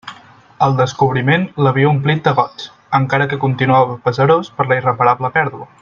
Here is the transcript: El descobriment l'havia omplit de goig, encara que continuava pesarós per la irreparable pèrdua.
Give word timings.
El 0.67 0.71
descobriment 0.77 1.43
l'havia 1.65 1.91
omplit 1.91 2.25
de 2.29 2.33
goig, 2.39 2.65
encara 3.01 3.29
que 3.35 3.39
continuava 3.47 3.99
pesarós 4.09 4.51
per 4.57 4.69
la 4.73 4.81
irreparable 4.83 5.33
pèrdua. 5.39 5.71